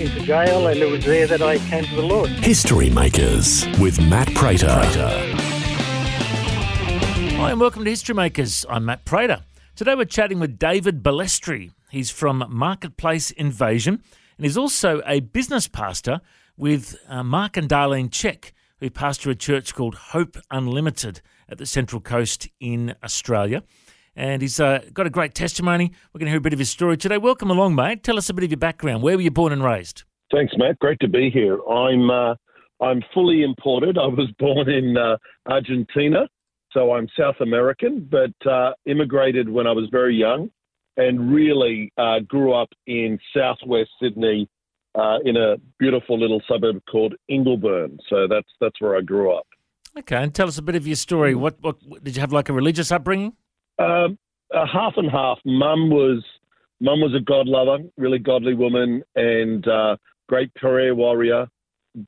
into 0.00 0.20
jail, 0.20 0.66
and 0.66 0.80
it 0.80 0.90
was 0.90 1.04
there 1.04 1.26
that 1.26 1.40
I 1.40 1.58
came 1.58 1.84
to 1.84 1.94
the 1.94 2.02
Lord. 2.02 2.28
History 2.28 2.90
Makers 2.90 3.64
with 3.78 4.00
Matt 4.00 4.32
Prater. 4.34 4.80
Hi, 7.36 7.50
and 7.50 7.60
welcome 7.60 7.84
to 7.84 7.90
History 7.90 8.14
Makers. 8.14 8.66
I'm 8.68 8.84
Matt 8.84 9.04
Prater. 9.04 9.44
Today 9.76 9.94
we're 9.94 10.04
chatting 10.04 10.40
with 10.40 10.58
David 10.58 11.02
Balestri. 11.02 11.70
He's 11.90 12.10
from 12.10 12.44
Marketplace 12.48 13.30
Invasion, 13.32 14.02
and 14.36 14.44
he's 14.44 14.56
also 14.56 15.00
a 15.06 15.20
business 15.20 15.68
pastor 15.68 16.20
with 16.56 16.96
uh, 17.08 17.22
Mark 17.22 17.56
and 17.56 17.68
Darlene 17.68 18.10
Zschech, 18.10 18.52
who 18.80 18.90
pastor 18.90 19.30
a 19.30 19.34
church 19.36 19.74
called 19.74 19.94
Hope 19.94 20.36
Unlimited 20.50 21.20
at 21.48 21.58
the 21.58 21.66
Central 21.66 22.00
Coast 22.00 22.48
in 22.58 22.94
Australia. 23.02 23.62
And 24.16 24.42
he's 24.42 24.60
uh, 24.60 24.80
got 24.92 25.06
a 25.06 25.10
great 25.10 25.34
testimony. 25.34 25.92
We're 26.12 26.20
going 26.20 26.26
to 26.26 26.30
hear 26.30 26.38
a 26.38 26.42
bit 26.42 26.52
of 26.52 26.58
his 26.58 26.70
story 26.70 26.96
today. 26.96 27.18
Welcome 27.18 27.50
along, 27.50 27.74
mate. 27.74 28.02
Tell 28.02 28.16
us 28.16 28.30
a 28.30 28.34
bit 28.34 28.44
of 28.44 28.50
your 28.50 28.58
background. 28.58 29.02
Where 29.02 29.16
were 29.16 29.22
you 29.22 29.30
born 29.30 29.52
and 29.52 29.62
raised? 29.62 30.04
Thanks, 30.32 30.52
Matt. 30.56 30.78
Great 30.78 31.00
to 31.00 31.08
be 31.08 31.30
here. 31.30 31.58
I'm 31.68 32.10
uh, 32.10 32.34
I'm 32.80 33.02
fully 33.12 33.42
imported. 33.42 33.98
I 33.98 34.06
was 34.06 34.30
born 34.38 34.68
in 34.68 34.96
uh, 34.96 35.16
Argentina, 35.46 36.28
so 36.72 36.92
I'm 36.92 37.08
South 37.18 37.36
American, 37.40 38.08
but 38.10 38.50
uh, 38.50 38.72
immigrated 38.86 39.48
when 39.48 39.66
I 39.66 39.72
was 39.72 39.88
very 39.90 40.16
young, 40.16 40.50
and 40.96 41.32
really 41.32 41.92
uh, 41.98 42.20
grew 42.26 42.52
up 42.52 42.68
in 42.86 43.18
Southwest 43.36 43.90
Sydney, 44.02 44.48
uh, 44.94 45.18
in 45.24 45.36
a 45.36 45.56
beautiful 45.78 46.18
little 46.18 46.40
suburb 46.48 46.80
called 46.90 47.14
Ingleburn. 47.30 47.98
So 48.08 48.26
that's 48.28 48.48
that's 48.60 48.80
where 48.80 48.96
I 48.96 49.00
grew 49.00 49.36
up. 49.36 49.46
Okay, 49.96 50.16
and 50.16 50.34
tell 50.34 50.48
us 50.48 50.58
a 50.58 50.62
bit 50.62 50.74
of 50.74 50.86
your 50.86 50.96
story. 50.96 51.36
What, 51.36 51.62
what 51.62 51.76
did 52.02 52.16
you 52.16 52.20
have 52.20 52.32
like 52.32 52.48
a 52.48 52.52
religious 52.52 52.90
upbringing? 52.90 53.34
Uh, 53.78 54.08
half 54.72 54.94
and 54.96 55.10
half. 55.10 55.38
Mum 55.44 55.90
was 55.90 56.22
mum 56.80 57.00
was 57.00 57.14
a 57.14 57.20
God 57.20 57.46
lover, 57.46 57.78
really 57.96 58.18
godly 58.18 58.54
woman, 58.54 59.02
and 59.16 59.66
uh, 59.66 59.96
great 60.28 60.52
career 60.54 60.94
warrior. 60.94 61.46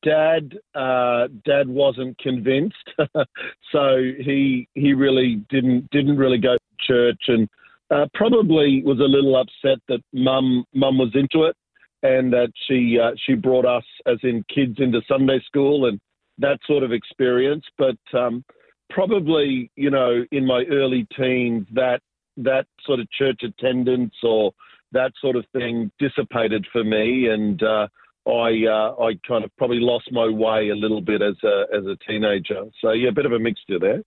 Dad, 0.03 0.57
uh, 0.75 1.27
Dad 1.45 1.67
wasn't 1.67 2.17
convinced, 2.19 2.75
so 3.71 3.97
he 4.19 4.67
he 4.75 4.93
really 4.93 5.37
didn't 5.49 5.89
didn't 5.91 6.17
really 6.17 6.37
go 6.37 6.55
to 6.55 6.85
church, 6.85 7.21
and 7.27 7.47
uh, 7.89 8.05
probably 8.13 8.83
was 8.83 8.99
a 8.99 9.03
little 9.03 9.37
upset 9.37 9.79
that 9.87 10.01
Mum 10.13 10.65
Mum 10.73 10.97
was 10.97 11.11
into 11.13 11.45
it, 11.45 11.55
and 12.03 12.31
that 12.33 12.51
she 12.67 12.99
uh, 13.01 13.11
she 13.25 13.33
brought 13.33 13.65
us 13.65 13.85
as 14.05 14.17
in 14.23 14.43
kids 14.53 14.75
into 14.79 15.01
Sunday 15.07 15.39
school 15.45 15.85
and 15.85 15.99
that 16.37 16.59
sort 16.67 16.83
of 16.83 16.91
experience. 16.91 17.63
But 17.77 17.97
um, 18.13 18.43
probably, 18.89 19.71
you 19.75 19.89
know, 19.89 20.25
in 20.31 20.45
my 20.45 20.63
early 20.69 21.07
teens, 21.17 21.67
that 21.73 22.01
that 22.37 22.65
sort 22.85 22.99
of 22.99 23.09
church 23.11 23.41
attendance 23.43 24.13
or 24.23 24.51
that 24.91 25.11
sort 25.19 25.35
of 25.35 25.45
thing 25.53 25.91
dissipated 25.99 26.65
for 26.71 26.83
me, 26.83 27.27
and 27.27 27.61
uh, 27.61 27.87
I 28.27 28.65
uh, 28.65 29.03
I 29.03 29.19
kind 29.27 29.43
of 29.43 29.55
probably 29.57 29.79
lost 29.79 30.11
my 30.11 30.27
way 30.27 30.69
a 30.69 30.75
little 30.75 31.01
bit 31.01 31.21
as 31.21 31.35
a 31.43 31.65
as 31.75 31.85
a 31.85 31.97
teenager. 32.07 32.63
So 32.81 32.91
yeah, 32.91 33.09
a 33.09 33.13
bit 33.13 33.25
of 33.25 33.31
a 33.33 33.39
mixture 33.39 33.79
there. 33.79 34.03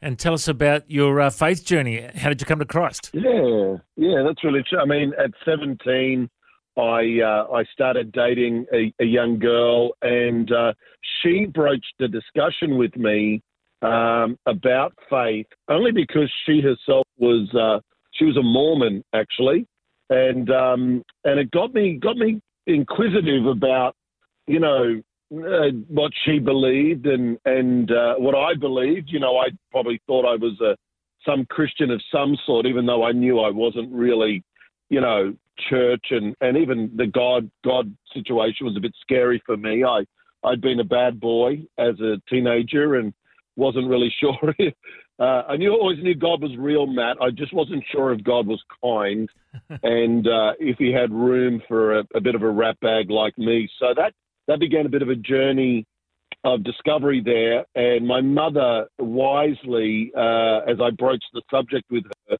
And 0.00 0.18
tell 0.18 0.34
us 0.34 0.48
about 0.48 0.88
your 0.90 1.20
uh, 1.20 1.30
faith 1.30 1.64
journey. 1.64 2.08
How 2.16 2.28
did 2.28 2.40
you 2.40 2.46
come 2.46 2.60
to 2.60 2.64
Christ? 2.64 3.10
Yeah, 3.12 3.76
yeah, 3.96 4.22
that's 4.24 4.42
really 4.44 4.62
true. 4.68 4.78
I 4.78 4.84
mean, 4.84 5.12
at 5.18 5.30
17, 5.44 6.28
I 6.76 6.80
uh, 6.80 7.52
I 7.52 7.64
started 7.72 8.12
dating 8.12 8.66
a, 8.72 8.92
a 9.00 9.04
young 9.04 9.38
girl, 9.38 9.92
and 10.02 10.50
uh, 10.52 10.72
she 11.20 11.46
broached 11.46 11.94
a 12.00 12.08
discussion 12.08 12.78
with 12.78 12.96
me 12.96 13.42
um, 13.82 14.38
about 14.46 14.94
faith, 15.10 15.46
only 15.68 15.92
because 15.92 16.30
she 16.46 16.60
herself 16.60 17.06
was 17.18 17.48
uh, 17.54 17.80
she 18.12 18.24
was 18.24 18.36
a 18.36 18.42
Mormon 18.42 19.02
actually, 19.12 19.66
and 20.10 20.50
um, 20.50 21.02
and 21.24 21.38
it 21.40 21.50
got 21.50 21.74
me 21.74 21.94
got 21.94 22.16
me 22.16 22.40
inquisitive 22.66 23.46
about 23.46 23.94
you 24.46 24.60
know 24.60 25.02
uh, 25.34 25.70
what 25.88 26.12
she 26.24 26.38
believed 26.38 27.06
and 27.06 27.38
and 27.44 27.90
uh, 27.90 28.14
what 28.14 28.34
I 28.34 28.54
believed. 28.54 29.08
You 29.10 29.20
know, 29.20 29.38
I 29.38 29.48
probably 29.70 30.00
thought 30.06 30.26
I 30.26 30.36
was 30.36 30.60
a 30.60 30.76
some 31.26 31.46
Christian 31.46 31.90
of 31.90 32.02
some 32.12 32.36
sort, 32.46 32.66
even 32.66 32.86
though 32.86 33.04
I 33.04 33.12
knew 33.12 33.40
I 33.40 33.50
wasn't 33.50 33.92
really, 33.92 34.42
you 34.90 35.00
know, 35.00 35.34
church 35.68 36.06
and 36.10 36.34
and 36.40 36.56
even 36.56 36.90
the 36.96 37.06
God 37.06 37.50
God 37.64 37.94
situation 38.12 38.66
was 38.66 38.76
a 38.76 38.80
bit 38.80 38.94
scary 39.00 39.42
for 39.44 39.56
me. 39.56 39.84
I 39.84 40.04
I'd 40.44 40.60
been 40.60 40.80
a 40.80 40.84
bad 40.84 41.20
boy 41.20 41.62
as 41.78 41.98
a 42.00 42.20
teenager 42.28 42.96
and 42.96 43.12
wasn't 43.56 43.88
really 43.88 44.12
sure. 44.20 44.54
Uh, 45.18 45.42
I 45.48 45.56
knew 45.56 45.72
always 45.72 46.02
knew 46.02 46.14
God 46.14 46.42
was 46.42 46.56
real, 46.58 46.86
Matt. 46.86 47.16
I 47.20 47.30
just 47.30 47.52
wasn't 47.52 47.84
sure 47.92 48.12
if 48.12 48.24
God 48.24 48.46
was 48.46 48.60
kind 48.82 49.28
and 49.82 50.26
uh, 50.26 50.52
if 50.58 50.78
he 50.78 50.92
had 50.92 51.12
room 51.12 51.62
for 51.68 51.98
a, 51.98 52.04
a 52.14 52.20
bit 52.20 52.34
of 52.34 52.42
a 52.42 52.50
rat 52.50 52.78
bag 52.80 53.10
like 53.10 53.36
me. 53.38 53.68
So 53.78 53.94
that 53.96 54.14
that 54.48 54.58
began 54.58 54.86
a 54.86 54.88
bit 54.88 55.02
of 55.02 55.08
a 55.08 55.14
journey 55.14 55.86
of 56.44 56.64
discovery 56.64 57.22
there. 57.24 57.64
And 57.74 58.06
my 58.06 58.20
mother 58.20 58.88
wisely, 58.98 60.12
uh, 60.16 60.60
as 60.66 60.78
I 60.82 60.90
broached 60.90 61.28
the 61.32 61.42
subject 61.50 61.84
with 61.90 62.04
her, 62.28 62.36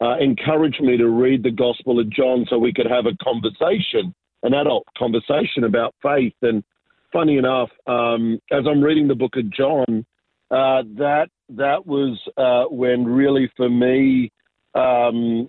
uh, 0.00 0.18
encouraged 0.18 0.80
me 0.80 0.96
to 0.96 1.08
read 1.08 1.42
the 1.42 1.50
Gospel 1.50 2.00
of 2.00 2.10
John 2.10 2.46
so 2.50 2.58
we 2.58 2.72
could 2.72 2.86
have 2.86 3.06
a 3.06 3.16
conversation, 3.22 4.12
an 4.42 4.54
adult 4.54 4.84
conversation 4.98 5.64
about 5.64 5.94
faith. 6.02 6.34
And 6.42 6.64
funny 7.12 7.38
enough, 7.38 7.70
um, 7.86 8.40
as 8.50 8.64
I'm 8.68 8.82
reading 8.82 9.06
the 9.06 9.14
book 9.14 9.36
of 9.36 9.50
John, 9.50 10.04
uh, 10.54 10.82
that 10.96 11.26
that 11.48 11.84
was 11.84 12.18
uh, 12.36 12.64
when 12.72 13.04
really 13.04 13.50
for 13.56 13.68
me 13.68 14.30
um, 14.74 15.48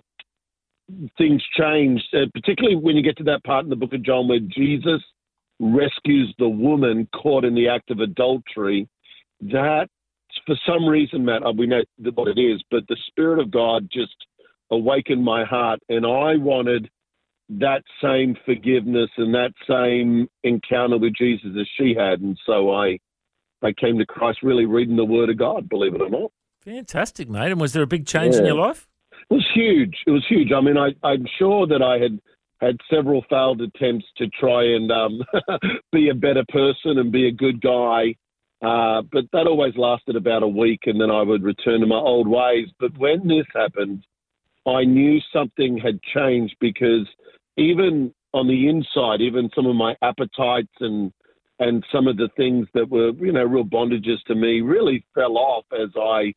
things 1.16 1.42
changed, 1.56 2.04
uh, 2.12 2.26
particularly 2.34 2.76
when 2.76 2.96
you 2.96 3.02
get 3.02 3.16
to 3.18 3.24
that 3.24 3.44
part 3.44 3.64
in 3.64 3.70
the 3.70 3.76
book 3.76 3.92
of 3.92 4.02
John 4.02 4.28
where 4.28 4.40
Jesus 4.40 5.02
rescues 5.60 6.34
the 6.38 6.48
woman 6.48 7.08
caught 7.14 7.44
in 7.44 7.54
the 7.54 7.68
act 7.68 7.90
of 7.90 8.00
adultery. 8.00 8.88
That, 9.40 9.88
for 10.44 10.56
some 10.66 10.86
reason, 10.86 11.24
Matt, 11.24 11.46
uh, 11.46 11.52
we 11.56 11.66
know 11.66 11.82
what 12.14 12.28
it 12.28 12.40
is, 12.40 12.62
but 12.70 12.82
the 12.88 12.96
Spirit 13.08 13.38
of 13.38 13.50
God 13.50 13.88
just 13.92 14.14
awakened 14.70 15.24
my 15.24 15.44
heart, 15.44 15.80
and 15.88 16.04
I 16.04 16.36
wanted 16.36 16.90
that 17.48 17.82
same 18.02 18.36
forgiveness 18.44 19.10
and 19.16 19.32
that 19.34 19.52
same 19.68 20.28
encounter 20.42 20.98
with 20.98 21.14
Jesus 21.14 21.50
as 21.58 21.66
she 21.78 21.94
had, 21.96 22.20
and 22.20 22.36
so 22.44 22.72
I, 22.72 22.98
I 23.62 23.72
came 23.72 23.98
to 23.98 24.06
Christ 24.06 24.40
really 24.42 24.66
reading 24.66 24.96
the 24.96 25.04
Word 25.04 25.30
of 25.30 25.38
God, 25.38 25.68
believe 25.68 25.94
it 25.94 26.00
or 26.00 26.10
not. 26.10 26.30
Fantastic, 26.60 27.28
mate. 27.28 27.52
And 27.52 27.60
was 27.60 27.72
there 27.72 27.82
a 27.82 27.86
big 27.86 28.06
change 28.06 28.34
in 28.34 28.44
your 28.44 28.56
life? 28.56 28.88
It 29.30 29.34
was 29.34 29.46
huge. 29.54 29.96
It 30.06 30.10
was 30.10 30.24
huge. 30.28 30.52
I 30.52 30.60
mean, 30.60 30.76
I, 30.76 30.94
I'm 31.06 31.26
sure 31.38 31.66
that 31.66 31.82
I 31.82 31.98
had 31.98 32.20
had 32.60 32.76
several 32.90 33.24
failed 33.28 33.60
attempts 33.60 34.06
to 34.16 34.28
try 34.28 34.64
and 34.64 34.90
um, 34.90 35.22
be 35.92 36.08
a 36.08 36.14
better 36.14 36.44
person 36.48 36.98
and 36.98 37.12
be 37.12 37.28
a 37.28 37.32
good 37.32 37.60
guy, 37.60 38.14
uh, 38.62 39.02
but 39.12 39.24
that 39.32 39.46
always 39.46 39.76
lasted 39.76 40.16
about 40.16 40.42
a 40.42 40.48
week, 40.48 40.80
and 40.86 41.00
then 41.00 41.10
I 41.10 41.22
would 41.22 41.42
return 41.42 41.80
to 41.80 41.86
my 41.86 41.96
old 41.96 42.26
ways. 42.26 42.68
But 42.80 42.96
when 42.96 43.28
this 43.28 43.46
happened, 43.54 44.04
I 44.66 44.84
knew 44.84 45.20
something 45.32 45.78
had 45.78 46.00
changed 46.14 46.56
because 46.60 47.06
even 47.56 48.14
on 48.32 48.48
the 48.48 48.68
inside, 48.68 49.20
even 49.20 49.50
some 49.54 49.66
of 49.66 49.76
my 49.76 49.94
appetites 50.02 50.72
and 50.80 51.12
and 51.58 51.84
some 51.90 52.06
of 52.06 52.16
the 52.16 52.28
things 52.36 52.66
that 52.74 52.88
were 52.88 53.10
you 53.12 53.32
know 53.32 53.44
real 53.44 53.64
bondages 53.64 54.22
to 54.26 54.34
me 54.34 54.60
really 54.60 55.04
fell 55.14 55.36
off 55.36 55.64
as 55.72 55.90
I 55.96 56.32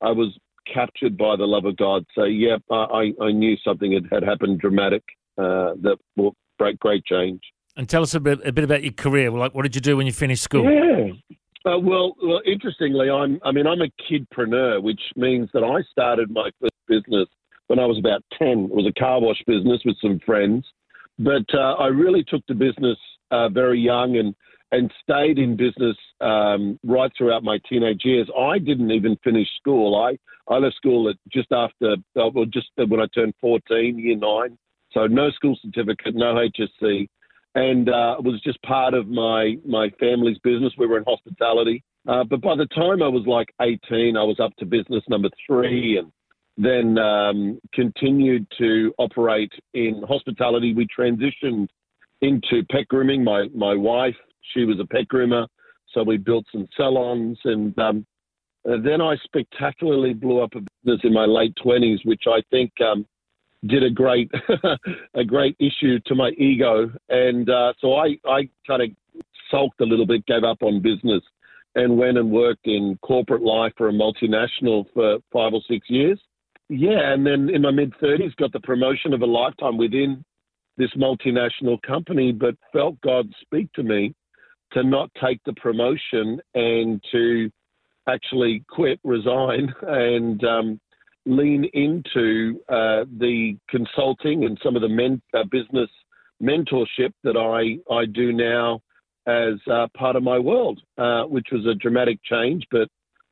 I 0.00 0.10
was 0.10 0.36
captured 0.72 1.16
by 1.16 1.36
the 1.36 1.44
love 1.44 1.64
of 1.64 1.76
God. 1.76 2.04
So 2.14 2.24
yeah, 2.24 2.56
I, 2.70 3.12
I 3.20 3.32
knew 3.32 3.56
something 3.64 3.92
had, 3.92 4.06
had 4.10 4.22
happened 4.22 4.60
dramatic 4.60 5.02
uh, 5.38 5.74
that 5.82 5.96
will 6.16 6.34
break 6.58 6.78
great 6.78 7.04
change. 7.04 7.40
And 7.76 7.88
tell 7.88 8.02
us 8.02 8.14
a 8.14 8.20
bit, 8.20 8.40
a 8.46 8.52
bit 8.52 8.64
about 8.64 8.84
your 8.84 8.92
career. 8.92 9.30
Like, 9.30 9.54
what 9.54 9.62
did 9.62 9.74
you 9.74 9.80
do 9.80 9.96
when 9.96 10.06
you 10.06 10.12
finished 10.12 10.42
school? 10.42 10.64
Yeah. 10.64 11.10
Uh, 11.66 11.78
well, 11.78 12.14
well, 12.22 12.40
interestingly, 12.46 13.08
I'm. 13.10 13.40
I 13.42 13.50
mean, 13.50 13.66
I'm 13.66 13.80
a 13.80 13.88
kidpreneur, 14.10 14.82
which 14.82 15.00
means 15.16 15.48
that 15.54 15.64
I 15.64 15.82
started 15.90 16.30
my 16.30 16.50
first 16.60 16.74
business 16.86 17.26
when 17.68 17.78
I 17.78 17.86
was 17.86 17.98
about 17.98 18.22
ten. 18.38 18.68
It 18.70 18.74
was 18.74 18.86
a 18.86 19.00
car 19.00 19.20
wash 19.20 19.42
business 19.46 19.80
with 19.84 19.96
some 20.02 20.20
friends, 20.26 20.66
but 21.18 21.46
uh, 21.54 21.74
I 21.74 21.86
really 21.86 22.22
took 22.22 22.42
the 22.48 22.54
business 22.54 22.98
uh, 23.30 23.48
very 23.48 23.80
young 23.80 24.18
and 24.18 24.34
and 24.74 24.92
stayed 25.02 25.38
in 25.38 25.56
business 25.56 25.96
um, 26.20 26.78
right 26.84 27.10
throughout 27.16 27.44
my 27.44 27.58
teenage 27.68 28.02
years. 28.04 28.28
I 28.36 28.58
didn't 28.58 28.90
even 28.90 29.16
finish 29.22 29.46
school. 29.60 29.94
I 29.96 30.18
I 30.52 30.58
left 30.58 30.76
school 30.76 31.08
at 31.08 31.16
just 31.32 31.50
after, 31.52 31.92
uh, 31.92 32.28
well, 32.34 32.44
just 32.44 32.66
when 32.76 33.00
I 33.00 33.06
turned 33.14 33.34
14, 33.40 33.98
year 33.98 34.16
nine. 34.16 34.58
So 34.92 35.06
no 35.06 35.30
school 35.30 35.56
certificate, 35.62 36.14
no 36.14 36.34
HSC, 36.34 37.08
and 37.54 37.88
uh, 37.88 38.16
was 38.20 38.40
just 38.44 38.60
part 38.62 38.94
of 38.94 39.08
my 39.08 39.56
my 39.64 39.90
family's 40.00 40.38
business. 40.38 40.72
We 40.76 40.86
were 40.86 40.98
in 40.98 41.04
hospitality, 41.04 41.82
Uh, 42.06 42.24
but 42.24 42.40
by 42.40 42.56
the 42.56 42.66
time 42.66 43.02
I 43.02 43.08
was 43.08 43.26
like 43.26 43.48
18, 43.60 44.16
I 44.16 44.22
was 44.22 44.38
up 44.40 44.54
to 44.58 44.66
business 44.66 45.02
number 45.08 45.30
three 45.46 45.98
and 45.98 46.12
then 46.56 46.98
um, 46.98 47.60
continued 47.72 48.46
to 48.58 48.92
operate 48.98 49.52
in 49.72 50.02
hospitality. 50.06 50.74
We 50.74 50.86
transitioned 50.86 51.68
into 52.20 52.64
pet 52.70 52.86
grooming. 52.88 53.24
My, 53.24 53.48
my 53.54 53.74
wife, 53.74 54.16
she 54.52 54.64
was 54.64 54.78
a 54.80 54.86
pet 54.86 55.08
groomer. 55.08 55.46
So 55.92 56.02
we 56.02 56.16
built 56.16 56.44
some 56.52 56.66
salons 56.76 57.38
and 57.44 57.78
um, 57.78 58.06
then 58.64 59.00
I 59.00 59.16
spectacularly 59.24 60.14
blew 60.14 60.40
up 60.40 60.54
a 60.54 60.60
business 60.84 61.00
in 61.04 61.12
my 61.12 61.26
late 61.26 61.54
20s, 61.64 62.04
which 62.04 62.24
I 62.26 62.42
think 62.50 62.72
um, 62.80 63.06
did 63.66 63.82
a 63.82 63.90
great 63.90 64.30
a 65.14 65.24
great 65.24 65.56
issue 65.58 65.98
to 66.06 66.14
my 66.14 66.30
ego, 66.30 66.90
and 67.08 67.48
uh, 67.48 67.72
so 67.80 67.94
I 67.94 68.16
I 68.26 68.48
kind 68.66 68.82
of 68.82 68.88
sulked 69.50 69.80
a 69.80 69.84
little 69.84 70.06
bit, 70.06 70.26
gave 70.26 70.44
up 70.44 70.62
on 70.62 70.80
business, 70.80 71.22
and 71.74 71.96
went 71.96 72.18
and 72.18 72.30
worked 72.30 72.66
in 72.66 72.98
corporate 73.02 73.42
life 73.42 73.72
for 73.76 73.88
a 73.88 73.92
multinational 73.92 74.86
for 74.94 75.18
five 75.32 75.52
or 75.52 75.60
six 75.68 75.88
years. 75.90 76.20
Yeah, 76.68 77.12
and 77.12 77.26
then 77.26 77.50
in 77.50 77.62
my 77.62 77.70
mid 77.70 77.92
thirties, 78.00 78.32
got 78.36 78.52
the 78.52 78.60
promotion 78.60 79.12
of 79.12 79.22
a 79.22 79.26
lifetime 79.26 79.76
within 79.76 80.24
this 80.76 80.90
multinational 80.96 81.80
company, 81.82 82.32
but 82.32 82.56
felt 82.72 83.00
God 83.02 83.32
speak 83.42 83.72
to 83.74 83.82
me 83.82 84.14
to 84.74 84.82
not 84.82 85.10
take 85.22 85.40
the 85.44 85.52
promotion 85.54 86.40
and 86.54 87.02
to 87.12 87.50
actually 88.08 88.62
quit, 88.68 89.00
resign, 89.04 89.72
and 89.82 90.44
um, 90.44 90.80
lean 91.26 91.64
into 91.72 92.60
uh, 92.68 93.04
the 93.18 93.56
consulting 93.68 94.44
and 94.44 94.58
some 94.62 94.76
of 94.76 94.82
the 94.82 94.88
men, 94.88 95.20
uh, 95.34 95.42
business 95.50 95.88
mentorship 96.42 97.12
that 97.22 97.36
I, 97.36 97.78
I 97.92 98.04
do 98.06 98.32
now 98.32 98.80
as 99.26 99.54
uh, 99.70 99.86
part 99.96 100.16
of 100.16 100.22
my 100.22 100.38
world, 100.38 100.80
uh, 100.98 101.22
which 101.22 101.46
was 101.50 101.64
a 101.66 101.74
dramatic 101.74 102.18
change. 102.24 102.64
But 102.70 102.88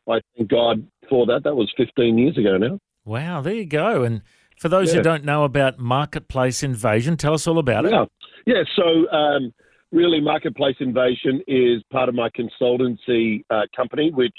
I 0.08 0.20
thank 0.36 0.50
God 0.50 0.86
for 1.08 1.26
that. 1.26 1.44
That 1.44 1.54
was 1.54 1.70
15 1.76 2.16
years 2.16 2.38
ago 2.38 2.56
now. 2.56 2.78
Wow, 3.04 3.42
there 3.42 3.54
you 3.54 3.66
go. 3.66 4.02
And 4.04 4.22
for 4.58 4.68
those 4.68 4.90
Yeah. 4.92 4.98
who 4.98 5.02
don't 5.02 5.24
know 5.24 5.44
about 5.44 5.78
Marketplace 5.78 6.62
Invasion, 6.62 7.16
tell 7.16 7.34
us 7.34 7.46
all 7.46 7.58
about 7.58 7.84
it. 7.84 7.90
Yeah, 7.90 8.04
yeah. 8.46 8.62
So 8.74 9.10
um, 9.10 9.52
really, 9.92 10.20
Marketplace 10.20 10.76
Invasion 10.80 11.42
is 11.46 11.82
part 11.92 12.08
of 12.08 12.14
my 12.14 12.30
consultancy 12.30 13.44
uh, 13.50 13.62
company, 13.76 14.10
which 14.10 14.36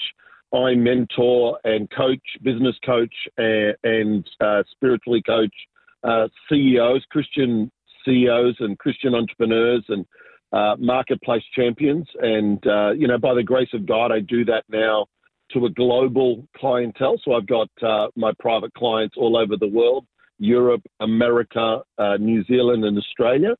I 0.53 0.75
mentor 0.75 1.59
and 1.63 1.89
coach, 1.91 2.21
business 2.41 2.75
coach, 2.85 3.13
and, 3.37 3.75
and 3.83 4.29
uh, 4.41 4.63
spiritually 4.71 5.21
coach 5.25 5.53
uh, 6.03 6.27
CEOs, 6.49 7.05
Christian 7.09 7.71
CEOs, 8.05 8.55
and 8.59 8.77
Christian 8.77 9.15
entrepreneurs, 9.15 9.83
and 9.87 10.05
uh, 10.51 10.75
marketplace 10.77 11.43
champions. 11.55 12.07
And 12.19 12.65
uh, 12.67 12.91
you 12.91 13.07
know, 13.07 13.17
by 13.17 13.33
the 13.33 13.43
grace 13.43 13.73
of 13.73 13.85
God, 13.85 14.11
I 14.11 14.19
do 14.19 14.43
that 14.45 14.65
now 14.69 15.07
to 15.51 15.65
a 15.65 15.69
global 15.69 16.47
clientele. 16.57 17.15
So 17.23 17.33
I've 17.33 17.47
got 17.47 17.69
uh, 17.81 18.07
my 18.15 18.31
private 18.39 18.73
clients 18.73 19.15
all 19.17 19.37
over 19.37 19.55
the 19.57 19.67
world. 19.67 20.05
Europe, 20.39 20.81
America, 20.99 21.81
New 22.19 22.43
Zealand, 22.45 22.83
and 22.83 22.97
Australia. 22.97 23.55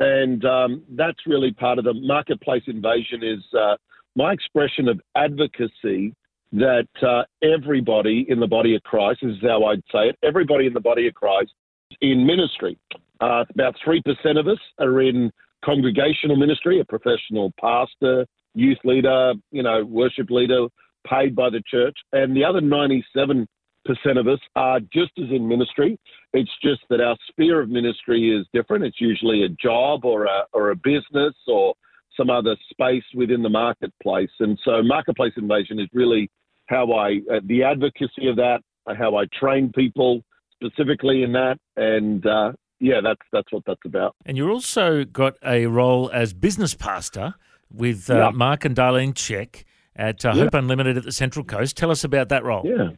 And 0.00 0.44
um, 0.44 0.82
that's 0.90 1.18
really 1.26 1.52
part 1.52 1.78
of 1.78 1.84
the 1.84 1.94
marketplace 1.94 2.62
invasion 2.66 3.22
is 3.22 3.42
uh, 3.58 3.76
my 4.16 4.32
expression 4.32 4.88
of 4.88 5.00
advocacy 5.16 6.14
that 6.52 6.88
uh, 7.02 7.22
everybody 7.42 8.26
in 8.28 8.38
the 8.40 8.46
body 8.46 8.74
of 8.76 8.82
Christ, 8.82 9.20
this 9.22 9.32
is 9.32 9.42
how 9.42 9.64
I'd 9.64 9.82
say 9.92 10.08
it, 10.08 10.18
everybody 10.22 10.66
in 10.66 10.72
the 10.72 10.80
body 10.80 11.08
of 11.08 11.14
Christ 11.14 11.52
in 12.00 12.26
ministry. 12.26 12.78
Uh, 13.20 13.44
about 13.50 13.74
3% 13.86 14.02
of 14.38 14.46
us 14.46 14.58
are 14.78 15.00
in 15.00 15.32
congregational 15.64 16.36
ministry, 16.36 16.80
a 16.80 16.84
professional 16.84 17.52
pastor, 17.60 18.26
youth 18.54 18.78
leader, 18.84 19.34
you 19.50 19.62
know, 19.62 19.84
worship 19.84 20.30
leader, 20.30 20.66
paid 21.08 21.34
by 21.34 21.50
the 21.50 21.62
church. 21.68 21.96
And 22.12 22.36
the 22.36 22.44
other 22.44 22.60
97% 22.60 23.46
of 23.86 24.28
us 24.28 24.38
are 24.56 24.80
just 24.80 25.12
as 25.18 25.30
in 25.30 25.46
ministry. 25.46 25.98
It's 26.32 26.50
just 26.62 26.80
that 26.90 27.00
our 27.00 27.16
sphere 27.28 27.60
of 27.60 27.68
ministry 27.68 28.30
is 28.30 28.46
different. 28.52 28.84
It's 28.84 29.00
usually 29.00 29.44
a 29.44 29.48
job 29.48 30.04
or 30.04 30.24
a, 30.24 30.44
or 30.52 30.70
a 30.70 30.76
business 30.76 31.34
or 31.46 31.74
some 32.16 32.30
other 32.30 32.56
space 32.70 33.04
within 33.14 33.42
the 33.42 33.48
marketplace. 33.48 34.30
And 34.40 34.58
so 34.64 34.82
marketplace 34.82 35.32
invasion 35.36 35.78
is 35.80 35.88
really 35.92 36.30
how 36.66 36.92
I, 36.92 37.20
uh, 37.32 37.40
the 37.44 37.62
advocacy 37.64 38.28
of 38.28 38.36
that, 38.36 38.60
how 38.96 39.16
I 39.16 39.24
train 39.38 39.72
people 39.74 40.22
specifically 40.52 41.22
in 41.22 41.32
that. 41.32 41.58
And 41.76 42.24
uh, 42.26 42.52
yeah, 42.80 43.00
that's, 43.02 43.20
that's 43.32 43.50
what 43.52 43.64
that's 43.66 43.80
about. 43.84 44.14
And 44.24 44.36
you've 44.36 44.50
also 44.50 45.04
got 45.04 45.34
a 45.44 45.66
role 45.66 46.10
as 46.12 46.32
business 46.32 46.74
pastor 46.74 47.34
with 47.70 48.08
uh, 48.08 48.16
Yeah. 48.16 48.30
Mark 48.30 48.64
and 48.64 48.76
Darlene 48.76 49.14
Zschech 49.14 49.64
at 49.96 50.24
uh, 50.24 50.32
Yeah. 50.34 50.44
Hope 50.44 50.54
Unlimited 50.54 50.96
at 50.96 51.04
the 51.04 51.12
Central 51.12 51.44
Coast. 51.44 51.76
Tell 51.76 51.90
us 51.90 52.04
about 52.04 52.28
that 52.30 52.44
role. 52.44 52.62
Yeah. 52.64 52.90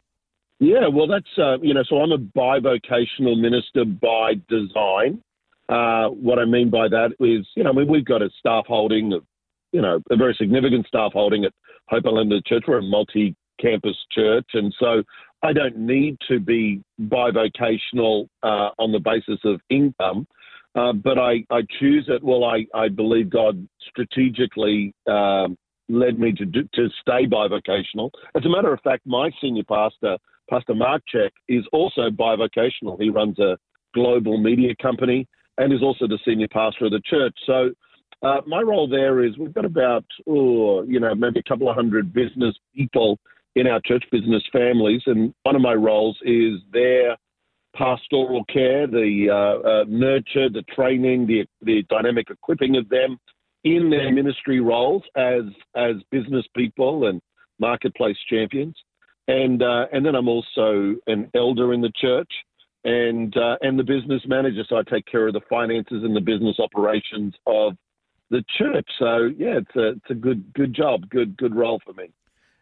Yeah, 0.59 0.87
well, 0.87 1.07
that's, 1.07 1.37
uh, 1.37 1.59
you 1.61 1.73
know, 1.73 1.83
so 1.87 1.97
I'm 1.97 2.11
a 2.11 2.17
bivocational 2.17 3.39
minister 3.39 3.85
by 3.85 4.33
design. 4.49 5.21
Uh, 5.69 6.07
what 6.09 6.39
I 6.39 6.45
mean 6.45 6.69
by 6.69 6.87
that 6.87 7.11
is, 7.19 7.45
you 7.55 7.63
know, 7.63 7.69
I 7.69 7.73
mean, 7.73 7.87
we've 7.87 8.05
got 8.05 8.21
a 8.21 8.29
staff 8.39 8.65
holding 8.67 9.13
of, 9.13 9.23
you 9.71 9.81
know, 9.81 10.01
a 10.09 10.15
very 10.15 10.33
significant 10.39 10.87
staff 10.87 11.11
holding 11.13 11.45
at 11.45 11.53
Hope 11.89 12.05
Unlimited 12.05 12.45
Church. 12.45 12.63
We're 12.67 12.79
a 12.79 12.83
multi 12.83 13.35
campus 13.61 13.97
church. 14.11 14.47
And 14.53 14.73
so 14.79 15.03
I 15.43 15.53
don't 15.53 15.77
need 15.77 16.17
to 16.27 16.39
be 16.39 16.81
bivocational 17.01 18.27
uh, 18.43 18.69
on 18.79 18.91
the 18.91 18.99
basis 18.99 19.39
of 19.43 19.61
income. 19.69 20.27
Uh, 20.75 20.93
but 20.93 21.17
I, 21.17 21.43
I 21.49 21.61
choose 21.79 22.05
it. 22.07 22.23
Well, 22.23 22.43
I, 22.43 22.65
I 22.73 22.87
believe 22.87 23.29
God 23.29 23.67
strategically 23.89 24.93
um, 25.07 25.57
led 25.89 26.19
me 26.19 26.31
to 26.33 26.45
do, 26.45 26.63
to 26.73 26.89
stay 27.01 27.25
bivocational. 27.25 28.11
As 28.35 28.45
a 28.45 28.49
matter 28.49 28.73
of 28.73 28.79
fact, 28.81 29.05
my 29.05 29.31
senior 29.41 29.63
pastor, 29.63 30.17
Pastor 30.49 30.75
Mark 30.75 31.03
Zschech, 31.13 31.31
is 31.47 31.65
also 31.71 32.09
bivocational. 32.09 33.01
He 33.01 33.09
runs 33.09 33.37
a 33.39 33.57
global 33.93 34.37
media 34.37 34.73
company 34.81 35.27
and 35.57 35.73
is 35.73 35.81
also 35.81 36.07
the 36.07 36.19
senior 36.25 36.47
pastor 36.47 36.85
of 36.85 36.91
the 36.91 37.01
church. 37.05 37.35
So 37.45 37.71
uh, 38.21 38.41
my 38.47 38.61
role 38.61 38.87
there 38.87 39.23
is 39.23 39.37
we've 39.37 39.53
got 39.53 39.65
about, 39.65 40.05
oh, 40.27 40.83
you 40.83 40.99
know, 40.99 41.13
maybe 41.15 41.39
a 41.39 41.49
couple 41.49 41.69
of 41.69 41.75
hundred 41.75 42.13
business 42.13 42.55
people 42.75 43.19
in 43.55 43.67
our 43.67 43.81
church 43.85 44.03
business 44.11 44.43
families, 44.51 45.01
and 45.07 45.33
one 45.43 45.55
of 45.55 45.61
my 45.61 45.73
roles 45.73 46.17
is 46.23 46.59
their 46.71 47.17
pastoral 47.75 48.43
care, 48.45 48.87
the 48.87 49.27
uh, 49.29 49.67
uh, 49.67 49.85
nurture, 49.87 50.49
the 50.49 50.63
training, 50.73 51.27
the 51.27 51.45
the 51.61 51.83
dynamic 51.89 52.29
equipping 52.29 52.77
of 52.77 52.87
them 52.89 53.17
in 53.63 53.89
their 53.89 54.11
ministry 54.11 54.59
roles 54.59 55.03
as 55.15 55.43
as 55.75 55.95
business 56.11 56.45
people 56.55 57.07
and 57.07 57.21
marketplace 57.59 58.17
champions, 58.29 58.75
and 59.27 59.61
uh, 59.61 59.85
and 59.91 60.05
then 60.05 60.15
I'm 60.15 60.27
also 60.27 60.95
an 61.07 61.29
elder 61.35 61.73
in 61.73 61.81
the 61.81 61.91
church 61.99 62.31
and 62.83 63.35
uh, 63.35 63.57
and 63.61 63.77
the 63.77 63.83
business 63.83 64.21
manager, 64.25 64.63
so 64.67 64.77
I 64.77 64.83
take 64.83 65.05
care 65.05 65.27
of 65.27 65.33
the 65.33 65.41
finances 65.49 66.03
and 66.03 66.15
the 66.15 66.21
business 66.21 66.57
operations 66.59 67.33
of 67.45 67.73
the 68.29 68.43
church. 68.57 68.87
So 68.99 69.29
yeah, 69.37 69.57
it's 69.57 69.75
a 69.75 69.89
it's 69.89 70.09
a 70.09 70.15
good 70.15 70.53
good 70.53 70.73
job, 70.73 71.09
good 71.09 71.35
good 71.37 71.55
role 71.55 71.79
for 71.85 71.93
me. 71.93 72.09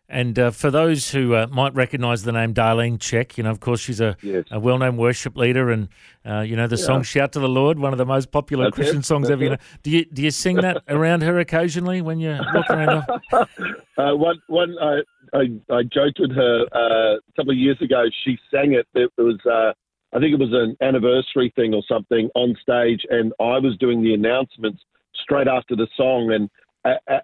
And 0.08 0.38
uh, 0.38 0.52
for 0.52 0.70
those 0.70 1.10
who 1.12 1.34
uh, 1.34 1.48
might 1.50 1.74
recognise 1.74 2.24
the 2.24 2.32
name 2.32 2.54
Darlene 2.54 3.00
Zschech, 3.00 3.38
you 3.38 3.44
know, 3.44 3.50
of 3.50 3.60
course, 3.60 3.80
she's 3.80 4.00
a, 4.00 4.16
Yes. 4.22 4.46
a 4.52 4.60
well 4.60 4.78
known 4.78 4.98
worship 4.98 5.36
leader. 5.36 5.72
And, 5.72 5.90
uh, 6.24 6.42
you 6.42 6.56
know, 6.56 6.68
the 6.68 6.78
song 6.78 7.02
Shout 7.02 7.32
to 7.34 7.40
the 7.40 7.50
Lord, 7.50 7.80
one 7.80 7.92
of 7.92 7.98
the 7.98 8.06
most 8.06 8.32
popular 8.32 8.66
That's 8.66 8.76
Christian 8.76 9.00
it. 9.00 9.06
songs 9.06 9.28
That's 9.28 9.34
ever. 9.34 9.44
You 9.44 9.50
know, 9.52 9.58
do, 9.82 9.90
you, 9.92 10.06
do 10.06 10.22
you 10.22 10.32
sing 10.32 10.58
that 10.58 10.84
around 10.90 11.22
her 11.24 11.40
occasionally 11.40 12.02
when 12.02 12.20
you're 12.20 12.40
walking 12.54 12.76
around? 12.76 13.04
The... 13.32 13.48
Uh, 13.98 14.14
one, 14.14 14.36
one, 14.48 14.76
I, 14.82 15.00
I, 15.34 15.44
I 15.74 15.84
joked 15.84 16.20
with 16.20 16.32
her 16.32 16.66
uh, 16.74 17.16
a 17.16 17.32
couple 17.38 17.52
of 17.52 17.58
years 17.58 17.78
ago. 17.82 18.04
She 18.26 18.38
sang 18.52 18.74
it. 18.74 18.86
It 18.94 19.10
was, 19.18 19.40
uh, 19.50 19.72
I 20.14 20.20
think 20.20 20.34
it 20.34 20.40
was 20.40 20.52
an 20.52 20.76
anniversary 20.82 21.54
thing 21.56 21.74
or 21.74 21.82
something 21.88 22.30
on 22.36 22.58
stage, 22.62 23.04
and 23.10 23.32
I 23.40 23.58
was 23.58 23.78
doing 23.80 24.04
the 24.04 24.14
announcements 24.14 24.84
straight 25.14 25.48
after 25.48 25.78
the 25.78 25.88
song. 25.96 26.34
And 26.34 26.50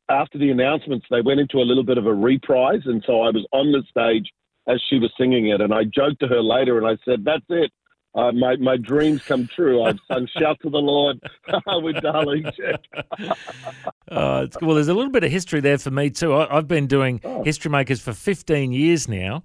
after 0.10 0.38
the 0.38 0.50
announcements, 0.50 1.06
they 1.10 1.22
went 1.22 1.40
into 1.40 1.58
a 1.58 1.66
little 1.66 1.84
bit 1.84 1.98
of 1.98 2.06
a 2.06 2.14
reprise, 2.14 2.82
and 2.86 3.04
so 3.06 3.22
I 3.22 3.30
was 3.30 3.46
on 3.52 3.72
the 3.72 3.84
stage 3.90 4.30
as 4.68 4.82
she 4.90 5.00
was 5.00 5.12
singing 5.18 5.48
it. 5.50 5.62
And 5.62 5.74
I 5.74 5.84
joked 5.84 6.20
to 6.22 6.28
her 6.28 6.42
later, 6.42 6.78
and 6.78 6.88
I 6.88 6.98
said, 7.06 7.24
"That's 7.24 7.46
it." 7.50 7.72
Uh, 8.14 8.32
my 8.34 8.56
my 8.58 8.76
dreams 8.76 9.22
come 9.24 9.48
true. 9.48 9.84
I've 9.84 10.00
sung 10.12 10.28
"Shout 10.38 10.58
to 10.64 10.70
the 10.70 10.78
Lord" 10.78 11.20
with 11.84 11.96
Darlene 11.98 12.52
Zschech. 12.56 13.36
Uh, 14.10 14.48
well, 14.62 14.76
there's 14.76 14.88
a 14.90 14.94
little 14.94 15.12
bit 15.12 15.24
of 15.24 15.32
history 15.32 15.62
there 15.62 15.78
for 15.78 15.92
me, 15.92 16.10
too. 16.10 16.34
I, 16.34 16.58
I've 16.58 16.68
been 16.68 16.88
doing 16.88 17.22
Oh. 17.24 17.44
History 17.44 17.72
Makers 17.72 18.02
for 18.02 18.14
15 18.14 18.72
years 18.74 19.08
now. 19.08 19.44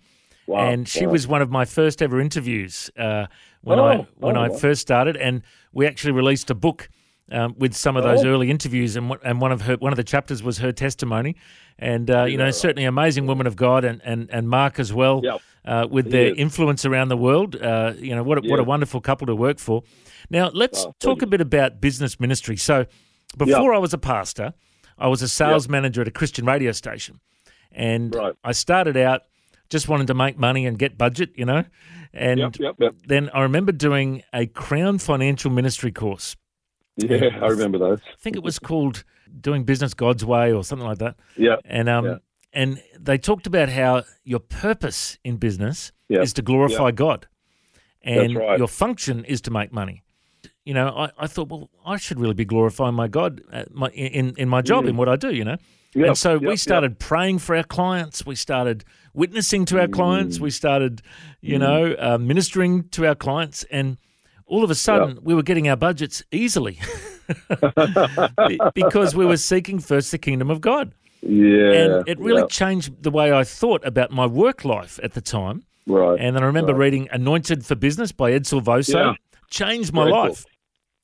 Wow, 0.48 0.68
and 0.70 0.88
she 0.88 1.06
wow. 1.06 1.12
was 1.12 1.26
one 1.26 1.42
of 1.42 1.50
my 1.50 1.64
first 1.64 2.00
ever 2.00 2.20
interviews 2.20 2.88
uh, 2.96 3.26
when 3.62 3.78
Oh, 3.80 3.84
I 3.84 4.06
when 4.16 4.36
oh, 4.36 4.42
I 4.42 4.48
wow. 4.48 4.56
first 4.56 4.80
started, 4.80 5.16
and 5.16 5.42
we 5.72 5.86
actually 5.86 6.12
released 6.12 6.50
a 6.50 6.54
book 6.54 6.88
um, 7.32 7.54
with 7.58 7.74
some 7.74 7.96
of 7.96 8.04
those 8.04 8.24
Oh. 8.24 8.28
early 8.28 8.50
interviews, 8.50 8.96
and 8.96 9.08
one- 9.10 9.18
and 9.24 9.40
one 9.40 9.52
of 9.52 9.62
her 9.62 9.76
one 9.76 9.92
of 9.92 9.96
the 9.96 10.04
chapters 10.04 10.42
was 10.42 10.58
her 10.58 10.72
testimony, 10.72 11.36
and 11.78 12.10
uh, 12.10 12.24
you 12.24 12.36
know 12.38 12.50
certainly 12.50 12.84
amazing 12.84 13.26
woman 13.26 13.46
of 13.46 13.56
God, 13.56 13.84
and 13.84 14.00
and, 14.04 14.28
and 14.32 14.48
Mark 14.48 14.78
as 14.78 14.92
well, 14.92 15.20
Yep. 15.24 15.40
uh, 15.64 15.86
with 15.90 16.10
their 16.10 16.34
influence 16.34 16.84
around 16.84 17.08
the 17.08 17.16
world. 17.16 17.56
Uh, 17.56 17.92
you 17.98 18.14
know 18.14 18.22
what 18.22 18.38
a, 18.38 18.48
what 18.48 18.60
a 18.60 18.64
wonderful 18.64 19.00
couple 19.00 19.26
to 19.26 19.34
work 19.34 19.58
for. 19.58 19.82
Now 20.30 20.50
let's 20.54 20.84
Oh, 20.84 20.94
talk 21.00 21.22
a 21.22 21.26
bit 21.26 21.40
about 21.40 21.80
business 21.80 22.18
ministry. 22.20 22.56
So 22.56 22.86
before 23.36 23.74
I 23.74 23.78
was 23.78 23.92
a 23.92 23.98
pastor, 23.98 24.54
I 24.98 25.08
was 25.08 25.20
a 25.22 25.28
sales 25.28 25.68
manager 25.68 26.00
at 26.02 26.08
a 26.08 26.12
Christian 26.12 26.44
radio 26.46 26.72
station. 26.72 27.20
and 27.72 28.14
Right. 28.14 28.34
I 28.42 28.52
started 28.52 28.96
out 28.96 29.22
just 29.68 29.86
wanting 29.88 30.06
to 30.06 30.14
make 30.14 30.38
money 30.38 30.64
and 30.64 30.78
get 30.78 30.96
budget, 30.96 31.30
you 31.36 31.44
know, 31.44 31.64
and 32.14 32.40
Yep, 32.40 32.56
yep, 32.60 32.74
yep. 32.78 32.94
then 33.06 33.28
I 33.34 33.42
remember 33.42 33.72
doing 33.72 34.22
a 34.32 34.46
Crown 34.46 34.96
Financial 34.98 35.50
Ministry 35.50 35.92
course. 35.92 36.36
Yeah, 36.96 37.38
I 37.42 37.48
remember 37.48 37.78
those. 37.78 38.00
I 38.00 38.16
think 38.20 38.36
it 38.36 38.42
was 38.42 38.58
called 38.58 39.04
Doing 39.40 39.64
Business 39.64 39.94
God's 39.94 40.24
Way 40.24 40.52
or 40.52 40.64
something 40.64 40.86
like 40.86 40.98
that. 40.98 41.16
Yeah, 41.36 41.56
And 41.64 41.88
um, 41.88 42.04
Yeah. 42.06 42.16
and 42.52 42.82
they 42.98 43.18
talked 43.18 43.46
about 43.46 43.68
how 43.68 44.04
your 44.24 44.40
purpose 44.40 45.18
in 45.24 45.36
business 45.36 45.92
Yeah. 46.08 46.22
is 46.22 46.32
to 46.34 46.42
glorify 46.42 46.90
God, 46.92 47.26
and 48.02 48.36
right. 48.36 48.58
your 48.58 48.68
function 48.68 49.24
is 49.24 49.40
to 49.42 49.50
make 49.50 49.72
money. 49.72 50.02
You 50.64 50.74
know, 50.74 50.88
I, 50.88 51.10
I 51.18 51.26
thought, 51.26 51.48
well, 51.48 51.70
I 51.84 51.96
should 51.96 52.18
really 52.18 52.34
be 52.34 52.44
glorifying 52.44 52.94
my 52.94 53.08
God 53.08 53.40
at 53.52 53.72
my, 53.74 53.88
in 53.90 54.34
in 54.36 54.48
my 54.48 54.62
job, 54.62 54.86
in 54.86 54.96
what 54.96 55.08
I 55.08 55.16
do. 55.16 55.32
You 55.34 55.44
know, 55.44 55.56
Yep, 55.94 56.06
and 56.08 56.18
so 56.18 56.32
yep, 56.32 56.40
we 56.42 56.48
yep. 56.48 56.58
started 56.58 56.98
praying 56.98 57.38
for 57.40 57.54
our 57.56 57.62
clients. 57.64 58.26
We 58.26 58.34
started 58.34 58.84
witnessing 59.14 59.64
to 59.66 59.80
our 59.80 59.86
Mm. 59.88 59.92
clients. 59.92 60.40
We 60.40 60.50
started, 60.50 61.02
you 61.40 61.58
know, 61.58 61.94
uh, 61.98 62.18
ministering 62.18 62.88
to 62.90 63.06
our 63.06 63.14
clients, 63.14 63.64
and 63.70 63.96
all 64.46 64.62
of 64.64 64.70
a 64.70 64.74
sudden, 64.74 65.18
we 65.22 65.34
were 65.34 65.42
getting 65.42 65.68
our 65.68 65.76
budgets 65.76 66.22
easily 66.30 66.78
because 68.74 69.14
we 69.14 69.26
were 69.26 69.36
seeking 69.36 69.78
first 69.78 70.10
the 70.10 70.18
kingdom 70.18 70.50
of 70.50 70.60
God 70.60 70.92
yeah. 71.22 71.72
and 71.72 72.08
it 72.08 72.18
really 72.18 72.46
changed 72.48 73.02
the 73.02 73.10
way 73.10 73.32
I 73.32 73.44
thought 73.44 73.84
about 73.84 74.10
my 74.10 74.26
work 74.26 74.64
life 74.64 75.00
at 75.02 75.14
the 75.14 75.20
time. 75.20 75.64
right. 75.86 76.18
And 76.20 76.34
then 76.36 76.42
I 76.42 76.46
remember 76.46 76.72
right. 76.72 76.80
reading 76.84 77.08
Anointed 77.12 77.64
for 77.64 77.74
Business 77.74 78.12
by 78.12 78.32
Ed 78.32 78.44
Silvoso. 78.44 78.94
Yeah. 78.94 79.14
Changed 79.50 79.92
my 79.92 80.02
Very 80.04 80.12
cool. 80.12 80.22
life. 80.28 80.44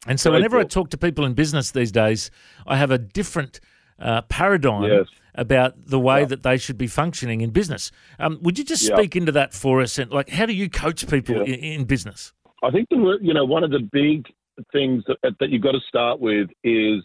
And 0.06 0.18
so 0.18 0.30
Very 0.30 0.38
whenever 0.40 0.58
I 0.58 0.64
talk 0.64 0.90
to 0.90 0.98
people 0.98 1.24
in 1.24 1.34
business 1.34 1.70
these 1.70 1.92
days, 1.92 2.30
I 2.66 2.76
have 2.76 2.90
a 2.90 2.98
different 2.98 3.60
uh, 3.98 4.22
paradigm 4.22 4.82
Yes. 4.84 5.06
about 5.34 5.74
the 5.86 5.98
way 6.00 6.20
Yeah. 6.20 6.26
that 6.26 6.42
they 6.42 6.56
should 6.58 6.76
be 6.76 6.88
functioning 6.88 7.40
in 7.40 7.50
business. 7.50 7.92
Um, 8.18 8.38
would 8.42 8.58
you 8.58 8.64
just 8.64 8.88
Yeah. 8.88 8.96
speak 8.96 9.14
into 9.16 9.32
that 9.32 9.54
for 9.54 9.80
us? 9.80 9.98
And 9.98 10.10
like, 10.10 10.28
how 10.30 10.46
do 10.46 10.52
you 10.52 10.68
coach 10.68 11.08
people 11.08 11.40
in, 11.42 11.54
in 11.54 11.84
business? 11.84 12.32
I 12.62 12.70
think 12.70 12.88
the 12.88 13.18
you 13.20 13.34
know 13.34 13.44
one 13.44 13.64
of 13.64 13.70
the 13.70 13.88
big 13.92 14.26
things 14.72 15.02
that, 15.06 15.34
that 15.40 15.50
you've 15.50 15.62
got 15.62 15.72
to 15.72 15.80
start 15.88 16.20
with 16.20 16.48
is 16.62 17.02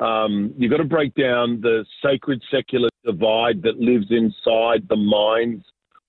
um, 0.00 0.52
you've 0.56 0.70
got 0.70 0.78
to 0.78 0.84
break 0.84 1.14
down 1.14 1.60
the 1.60 1.84
sacred 2.02 2.42
secular 2.50 2.88
divide 3.04 3.62
that 3.62 3.78
lives 3.78 4.06
inside 4.10 4.86
the 4.88 4.96
minds 4.96 5.64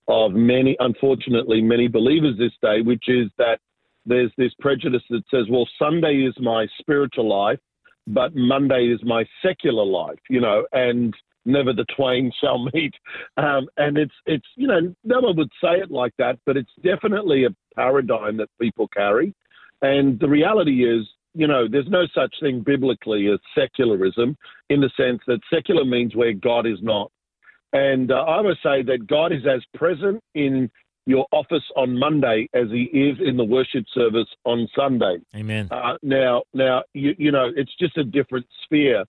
of 0.07 0.33
many, 0.33 0.75
unfortunately, 0.79 1.61
many 1.61 1.87
believers 1.87 2.37
this 2.37 2.51
day, 2.61 2.81
which 2.81 3.05
is 3.07 3.29
that 3.37 3.59
there's 4.05 4.31
this 4.37 4.51
prejudice 4.59 5.01
that 5.09 5.23
says, 5.31 5.45
well, 5.49 5.67
Sunday 5.79 6.25
is 6.27 6.35
my 6.39 6.67
spiritual 6.79 7.27
life, 7.27 7.59
but 8.07 8.35
Monday 8.35 8.87
is 8.87 8.99
my 9.03 9.25
secular 9.43 9.85
life, 9.85 10.19
you 10.29 10.39
know, 10.39 10.65
and 10.73 11.13
never 11.45 11.73
the 11.73 11.85
twain 11.95 12.31
shall 12.41 12.69
meet. 12.73 12.93
Um, 13.37 13.67
and 13.77 13.97
it's, 13.97 14.13
it's, 14.25 14.47
you 14.55 14.67
know, 14.67 14.93
no 15.03 15.19
one 15.19 15.37
would 15.37 15.51
say 15.61 15.79
it 15.79 15.91
like 15.91 16.13
that, 16.17 16.39
but 16.45 16.57
it's 16.57 16.71
definitely 16.83 17.45
a 17.45 17.55
paradigm 17.75 18.37
that 18.37 18.49
people 18.59 18.87
carry. 18.87 19.33
And 19.81 20.19
the 20.19 20.29
reality 20.29 20.83
is, 20.83 21.07
you 21.33 21.47
know, 21.47 21.67
there's 21.69 21.89
no 21.89 22.05
such 22.15 22.33
thing 22.39 22.61
biblically 22.61 23.27
as 23.27 23.39
secularism 23.53 24.37
in 24.69 24.79
the 24.79 24.89
sense 24.97 25.21
that 25.27 25.39
secular 25.53 25.83
means 25.83 26.15
where 26.15 26.33
God 26.33 26.65
is 26.65 26.79
not. 26.81 27.11
And 27.73 28.11
uh, 28.11 28.15
I 28.15 28.39
would 28.39 28.57
say 28.63 28.83
that 28.83 29.05
God 29.05 29.33
is 29.33 29.45
as 29.45 29.61
present 29.73 30.23
in 30.33 30.71
your 31.05 31.27
office 31.31 31.63
on 31.75 31.99
Monday 31.99 32.47
as 32.53 32.67
he 32.71 32.83
is 32.83 33.17
in 33.23 33.37
the 33.37 33.43
worship 33.43 33.85
service 33.93 34.27
on 34.45 34.67
Sunday. 34.75 35.17
Amen. 35.35 35.67
Uh, 35.69 35.97
now, 36.01 36.43
now 36.53 36.83
you, 36.93 37.13
you 37.17 37.31
know 37.31 37.51
it's 37.55 37.75
just 37.79 37.97
a 37.97 38.03
different 38.03 38.45
sphere, 38.63 39.03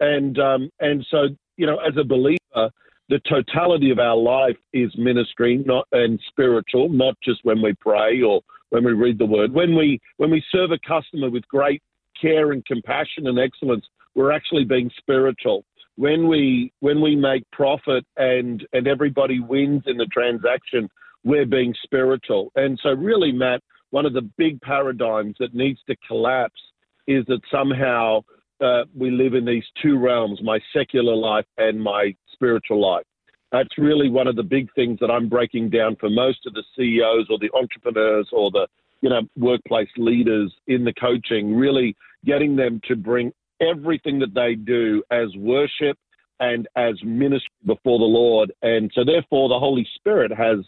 and 0.00 0.38
um, 0.38 0.70
and 0.80 1.04
so 1.10 1.28
you 1.62 1.68
know 1.68 1.76
as 1.76 1.96
a 1.96 2.02
believer, 2.02 2.70
the 3.08 3.20
totality 3.28 3.92
of 3.92 4.00
our 4.00 4.16
life 4.16 4.56
is 4.72 4.90
ministry, 4.98 5.62
not 5.64 5.86
and 5.92 6.18
spiritual, 6.26 6.88
not 6.88 7.14
just 7.22 7.38
when 7.44 7.62
we 7.62 7.72
pray 7.74 8.20
or 8.20 8.40
when 8.70 8.84
we 8.84 8.94
read 8.94 9.16
the 9.16 9.26
word. 9.26 9.52
When 9.52 9.76
we 9.76 10.00
when 10.16 10.32
we 10.32 10.42
serve 10.50 10.72
a 10.72 10.78
customer 10.78 11.30
with 11.30 11.46
great 11.46 11.80
care 12.20 12.50
and 12.50 12.66
compassion 12.66 13.28
and 13.28 13.38
excellence, 13.38 13.86
we're 14.16 14.32
actually 14.32 14.64
being 14.64 14.90
spiritual. 14.98 15.64
When 15.94 16.26
we 16.26 16.72
when 16.80 17.00
we 17.00 17.14
make 17.14 17.48
profit 17.52 18.04
and 18.16 18.66
and 18.72 18.88
everybody 18.88 19.38
wins 19.38 19.84
in 19.86 19.98
the 19.98 20.06
transaction, 20.06 20.88
we're 21.22 21.46
being 21.46 21.72
spiritual. 21.84 22.50
And 22.56 22.76
so, 22.82 22.90
really, 22.90 23.30
Matt, 23.30 23.60
one 23.90 24.04
of 24.04 24.14
the 24.14 24.28
big 24.36 24.60
paradigms 24.62 25.36
that 25.38 25.54
needs 25.54 25.78
to 25.86 25.94
collapse 26.08 26.60
is 27.06 27.24
that 27.26 27.40
somehow 27.52 28.22
uh, 28.62 28.84
we 28.94 29.10
live 29.10 29.34
in 29.34 29.44
these 29.44 29.64
two 29.82 29.98
realms 29.98 30.40
my 30.42 30.58
secular 30.74 31.14
life 31.14 31.46
and 31.58 31.82
my 31.82 32.14
spiritual 32.32 32.80
life. 32.80 33.04
That's 33.50 33.76
really 33.76 34.08
one 34.08 34.26
of 34.26 34.36
the 34.36 34.42
big 34.42 34.72
things 34.74 34.98
that 35.00 35.10
I'm 35.10 35.28
breaking 35.28 35.70
down 35.70 35.96
for 36.00 36.08
most 36.08 36.46
of 36.46 36.54
the 36.54 36.64
CEOs 36.76 37.26
or 37.28 37.38
the 37.38 37.50
entrepreneurs 37.54 38.28
or 38.32 38.50
the 38.50 38.66
you 39.02 39.10
know 39.10 39.22
workplace 39.36 39.90
leaders 39.96 40.52
in 40.68 40.84
the 40.84 40.94
coaching. 40.94 41.54
Really 41.54 41.96
getting 42.24 42.56
them 42.56 42.80
to 42.88 42.96
bring 42.96 43.32
everything 43.60 44.18
that 44.20 44.34
they 44.34 44.54
do 44.54 45.02
as 45.10 45.28
worship 45.36 45.98
and 46.40 46.66
as 46.76 46.94
ministry 47.04 47.50
before 47.66 47.98
the 47.98 48.04
Lord, 48.04 48.52
and 48.62 48.90
so 48.94 49.04
therefore 49.04 49.48
the 49.48 49.58
Holy 49.58 49.86
Spirit 49.96 50.32
has 50.32 50.58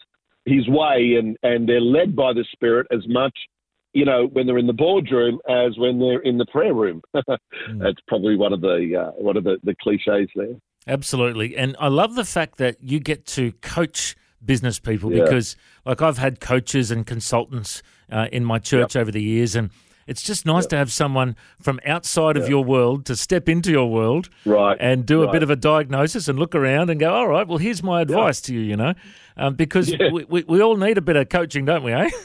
His 0.44 0.68
way, 0.68 1.16
and 1.18 1.36
and 1.42 1.68
they're 1.68 1.80
led 1.80 2.14
by 2.14 2.32
the 2.32 2.44
Spirit 2.52 2.86
as 2.90 3.06
much 3.08 3.36
you 3.94 4.04
know, 4.04 4.26
when 4.32 4.46
they're 4.46 4.58
in 4.58 4.66
the 4.66 4.72
boardroom 4.72 5.38
as 5.48 5.78
when 5.78 5.98
they're 5.98 6.20
in 6.20 6.36
the 6.38 6.46
prayer 6.46 6.74
room. 6.74 7.00
That's 7.14 8.00
probably 8.08 8.36
one 8.36 8.52
of 8.52 8.60
the 8.60 8.96
uh, 9.00 9.10
one 9.12 9.36
of 9.36 9.44
the, 9.44 9.58
the 9.64 9.74
cliches 9.80 10.28
there. 10.36 10.54
Absolutely. 10.86 11.56
And 11.56 11.76
I 11.80 11.88
love 11.88 12.14
the 12.14 12.24
fact 12.26 12.58
that 12.58 12.76
you 12.82 13.00
get 13.00 13.24
to 13.28 13.52
coach 13.62 14.16
business 14.44 14.78
people 14.78 15.10
Yeah. 15.10 15.24
because, 15.24 15.56
like, 15.86 16.02
I've 16.02 16.18
had 16.18 16.40
coaches 16.40 16.90
and 16.90 17.06
consultants 17.06 17.82
uh, 18.12 18.26
in 18.30 18.44
my 18.44 18.58
church 18.58 18.94
over 18.94 19.10
the 19.10 19.22
years, 19.22 19.56
and 19.56 19.70
it's 20.06 20.22
just 20.22 20.44
nice 20.44 20.66
to 20.66 20.76
have 20.76 20.92
someone 20.92 21.34
from 21.58 21.80
outside 21.86 22.36
of 22.36 22.46
your 22.46 22.62
world 22.62 23.06
to 23.06 23.16
step 23.16 23.48
into 23.48 23.70
your 23.70 23.90
world 23.90 24.28
Right. 24.44 24.76
and 24.78 25.06
do 25.06 25.22
a 25.22 25.32
bit 25.32 25.42
of 25.42 25.48
a 25.48 25.56
diagnosis 25.56 26.28
and 26.28 26.38
look 26.38 26.54
around 26.54 26.90
and 26.90 27.00
go, 27.00 27.10
all 27.10 27.26
right, 27.28 27.48
well, 27.48 27.56
here's 27.56 27.82
my 27.82 28.02
advice 28.02 28.42
to 28.42 28.54
you, 28.54 28.60
you 28.60 28.76
know, 28.76 28.92
um, 29.38 29.54
because 29.54 29.88
Yeah. 29.90 30.10
we, 30.12 30.24
we, 30.24 30.44
we 30.46 30.60
all 30.60 30.76
need 30.76 30.98
a 30.98 31.02
bit 31.02 31.16
of 31.16 31.30
coaching, 31.30 31.64
don't 31.64 31.82
we, 31.82 31.92
eh? 31.92 32.10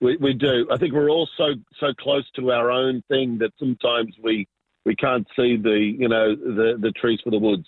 We, 0.00 0.16
we 0.16 0.32
do. 0.32 0.66
I 0.70 0.76
think 0.76 0.92
we're 0.92 1.10
all 1.10 1.28
so 1.36 1.54
so 1.80 1.94
close 1.98 2.28
to 2.36 2.52
our 2.52 2.70
own 2.70 3.02
thing 3.08 3.38
that 3.38 3.52
sometimes 3.58 4.14
we 4.22 4.46
we 4.84 4.94
can't 4.96 5.26
see 5.36 5.56
the 5.56 5.94
you 5.98 6.08
know 6.08 6.34
the 6.34 6.76
the 6.80 6.92
trees 6.92 7.20
for 7.22 7.30
the 7.30 7.38
woods. 7.38 7.66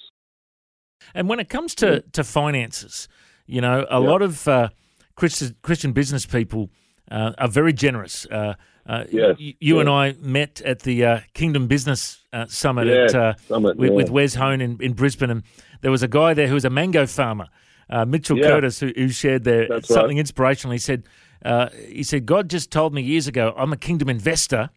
And 1.14 1.28
when 1.28 1.40
it 1.40 1.48
comes 1.48 1.74
to, 1.76 2.00
to 2.12 2.24
finances, 2.24 3.08
you 3.46 3.60
know, 3.60 3.86
a 3.90 4.00
lot 4.00 4.22
of 4.22 4.48
uh, 4.48 4.70
Christian, 5.14 5.54
Christian 5.62 5.92
business 5.92 6.26
people 6.26 6.70
uh, 7.10 7.32
are 7.38 7.48
very 7.48 7.72
generous. 7.72 8.26
Uh, 8.26 8.54
uh, 8.86 9.04
Yes, 9.10 9.36
you 9.38 9.80
and. 9.80 9.88
I 9.88 10.14
met 10.20 10.60
at 10.62 10.80
the 10.80 11.04
uh, 11.04 11.20
Kingdom 11.34 11.66
Business 11.66 12.24
uh, 12.32 12.46
Summit 12.46 12.86
at, 12.86 13.14
uh, 13.14 13.34
summit, 13.48 13.76
with, 13.76 13.90
yeah. 13.90 13.96
with 13.96 14.10
Wes 14.10 14.34
Hone 14.34 14.60
in, 14.60 14.78
in 14.80 14.94
Brisbane, 14.94 15.30
and 15.30 15.42
there 15.80 15.90
was 15.90 16.02
a 16.02 16.08
guy 16.08 16.34
there 16.34 16.48
who 16.48 16.54
was 16.54 16.64
a 16.64 16.70
mango 16.70 17.06
farmer, 17.06 17.48
uh, 17.90 18.04
Mitchell 18.04 18.38
Yeah. 18.38 18.48
Curtis, 18.48 18.80
who, 18.80 18.92
who 18.96 19.08
shared 19.08 19.44
there 19.44 19.66
That's 19.68 19.88
something 19.88 20.16
right. 20.16 20.20
inspirational. 20.20 20.72
He 20.72 20.78
said, 20.78 21.04
uh, 21.46 21.68
"He 21.88 22.02
said 22.02 22.26
God 22.26 22.50
just 22.50 22.70
told 22.70 22.92
me 22.92 23.02
years 23.02 23.26
ago 23.28 23.54
I'm 23.56 23.72
a 23.72 23.76
kingdom 23.76 24.08
investor, 24.08 24.70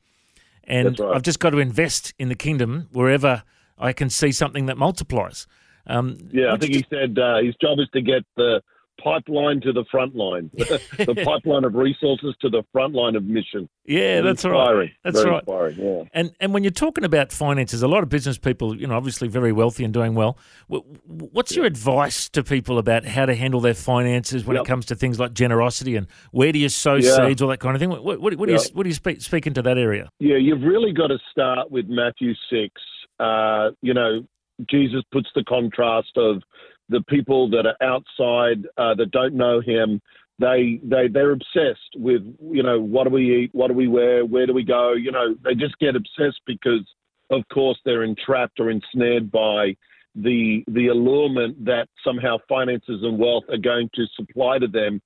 and 0.64 1.00
right. 1.00 1.16
I've 1.16 1.24
just 1.24 1.40
got 1.40 1.50
to 1.52 1.60
invest 1.60 2.14
in 2.20 2.30
the 2.30 2.36
kingdom 2.36 2.88
wherever 2.92 3.44
I 3.78 3.94
can 3.94 4.10
see 4.10 4.32
something 4.32 4.68
that 4.68 4.78
multiplies." 4.78 5.48
Um, 5.88 6.18
Yeah, 6.32 6.54
I 6.54 6.58
think 6.58 6.76
he 6.76 6.86
said 6.90 7.18
uh, 7.18 7.38
his 7.38 7.56
job 7.62 7.80
is 7.80 7.90
to 7.94 8.02
get 8.02 8.24
the 8.38 8.62
pipeline 9.04 9.62
to 9.62 9.72
the 9.74 9.86
front 9.90 10.16
line, 10.16 10.50
the 10.58 11.22
pipeline 11.26 11.64
of 11.64 11.76
resources 11.76 12.36
to 12.42 12.50
the 12.50 12.64
front 12.72 12.94
line 12.94 13.16
of 13.16 13.24
mission. 13.24 13.68
Yeah, 13.86 14.22
that's 14.22 14.46
right. 14.46 14.92
That's 15.04 15.20
Very 15.20 15.32
right. 15.32 15.40
Inspiring. 15.42 15.78
Yeah. 15.80 16.04
And 16.14 16.32
and 16.40 16.54
when 16.54 16.64
you're 16.64 16.72
talking 16.72 17.04
about 17.04 17.32
finances, 17.32 17.82
a 17.82 17.88
lot 17.88 18.04
of 18.04 18.10
business 18.10 18.38
people, 18.38 18.76
you 18.80 18.88
know, 18.88 18.96
obviously 18.96 19.28
very 19.28 19.52
wealthy 19.52 19.84
and 19.84 19.94
doing 19.94 20.14
well. 20.16 20.38
What's 20.68 21.56
your 21.56 21.66
advice 21.66 22.30
to 22.30 22.44
people 22.44 22.78
about 22.78 23.06
how 23.06 23.26
to 23.26 23.36
handle 23.36 23.62
their 23.62 23.74
finances 23.74 24.46
when 24.46 24.58
it 24.58 24.66
comes 24.66 24.86
to 24.88 24.96
things 24.96 25.20
like 25.20 25.34
generosity 25.34 25.96
and 25.96 26.08
where 26.32 26.52
do 26.52 26.60
you 26.60 26.70
sow 26.70 26.96
Yeah. 26.96 27.16
seeds, 27.28 27.42
all 27.42 27.50
that 27.50 27.60
kind 27.60 27.76
of 27.76 27.80
thing? 27.80 27.90
What, 27.90 28.04
what, 28.04 28.36
what 28.36 28.48
do 28.48 28.54
you 28.54 28.60
what 28.74 28.84
do 28.84 28.90
you 28.90 28.96
speak 28.96 29.22
speak 29.22 29.48
into 29.48 29.62
that 29.62 29.78
area? 29.78 30.10
Yeah, 30.20 30.38
you've 30.38 30.62
really 30.62 30.94
got 30.94 31.08
to 31.08 31.18
start 31.32 31.72
with 31.72 31.88
Matthew 31.88 32.34
6. 32.50 32.74
Uh, 33.20 33.72
you 33.82 33.94
know, 33.94 34.26
Jesus 34.70 35.02
puts 35.12 35.30
the 35.36 35.44
contrast 35.44 36.12
of 36.18 36.42
the 36.90 37.02
people 37.08 37.50
that 37.52 37.66
are 37.66 37.78
outside 37.82 38.68
uh, 38.78 38.96
that 38.96 39.12
don't 39.12 39.36
know 39.36 39.62
him. 39.62 40.02
They 40.40 40.80
they 40.84 41.08
they're 41.08 41.32
obsessed 41.32 41.96
with 41.96 42.22
you 42.42 42.64
know 42.64 42.80
what 42.80 43.06
do 43.06 43.10
we 43.12 43.44
eat, 43.44 43.50
what 43.54 43.68
do 43.68 43.74
we 43.74 43.88
wear, 43.88 44.26
where 44.26 44.46
do 44.46 44.54
we 44.54 44.64
go. 44.64 44.94
You 44.94 45.12
know, 45.12 45.36
they 45.44 45.54
just 45.54 45.78
get 45.80 45.96
obsessed 45.96 46.42
because, 46.46 46.88
of 47.30 47.44
course, 47.54 47.78
they're 47.84 48.04
entrapped 48.04 48.60
or 48.60 48.70
ensnared 48.70 49.32
by 49.32 49.76
the 50.16 50.64
the 50.68 50.88
allurement 50.88 51.66
that 51.66 51.88
somehow 52.04 52.38
finances 52.48 53.02
and 53.04 53.20
wealth 53.20 53.44
are 53.50 53.58
going 53.58 53.90
to 53.96 54.06
supply 54.16 54.60
to 54.60 54.68
them 54.68 55.02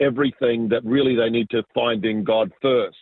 everything 0.00 0.68
that 0.68 0.84
really 0.84 1.16
they 1.16 1.30
need 1.30 1.50
to 1.50 1.62
find 1.74 2.04
in 2.04 2.24
God 2.24 2.52
first. 2.62 2.96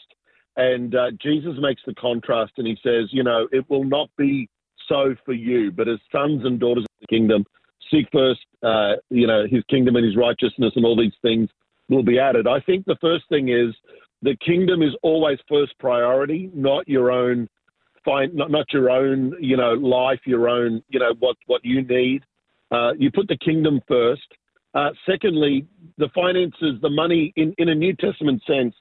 And 0.56 0.94
uh, 0.94 1.10
Jesus 1.22 1.52
makes 1.60 1.82
the 1.86 1.94
contrast 1.94 2.52
and 2.56 2.66
he 2.66 2.78
says, 2.82 3.10
you 3.10 3.22
know, 3.22 3.46
it 3.52 3.68
will 3.68 3.84
not 3.84 4.08
be 4.16 4.48
so 4.88 5.14
for 5.24 5.34
you, 5.34 5.70
but 5.70 5.88
as 5.88 5.98
sons 6.10 6.42
and 6.44 6.58
daughters 6.58 6.84
of 6.84 7.00
the 7.00 7.14
kingdom, 7.14 7.44
seek 7.90 8.06
first, 8.12 8.40
uh, 8.62 8.94
you 9.10 9.26
know, 9.26 9.46
his 9.50 9.62
kingdom 9.70 9.96
and 9.96 10.04
his 10.04 10.16
righteousness, 10.16 10.72
and 10.76 10.84
all 10.84 10.96
these 10.96 11.12
things 11.22 11.48
will 11.88 12.02
be 12.02 12.18
added. 12.18 12.46
I 12.46 12.60
think 12.60 12.84
the 12.84 12.96
first 13.00 13.24
thing 13.28 13.48
is 13.48 13.74
the 14.22 14.36
kingdom 14.44 14.82
is 14.82 14.94
always 15.02 15.38
first 15.48 15.78
priority, 15.78 16.50
not 16.54 16.88
your 16.88 17.10
own, 17.10 17.48
find, 18.04 18.34
not, 18.34 18.50
not 18.50 18.66
your 18.72 18.90
own, 18.90 19.34
you 19.40 19.56
know, 19.56 19.72
life, 19.72 20.20
your 20.26 20.48
own, 20.48 20.82
you 20.88 20.98
know, 20.98 21.14
what, 21.18 21.36
what 21.46 21.64
you 21.64 21.82
need. 21.82 22.22
Uh, 22.70 22.92
you 22.98 23.10
put 23.10 23.28
the 23.28 23.38
kingdom 23.38 23.80
first. 23.86 24.26
Uh, 24.74 24.90
secondly, 25.08 25.66
the 25.96 26.08
finances, 26.14 26.80
the 26.82 26.90
money, 26.90 27.32
in, 27.36 27.54
in 27.58 27.68
a 27.68 27.74
New 27.74 27.94
Testament 27.94 28.42
sense, 28.46 28.74